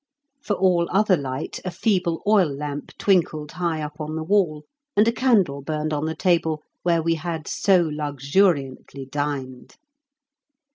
[0.41, 4.65] For all other light a feeble oil lamp twinkled high up on the wall,
[4.97, 9.75] and a candle burned on the table where we had so luxuriantly dined.